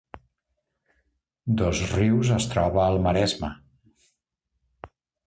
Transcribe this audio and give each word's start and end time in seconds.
Dosrius 1.59 2.31
es 2.37 2.47
troba 2.53 2.81
al 2.85 2.97
Maresme 3.05 3.51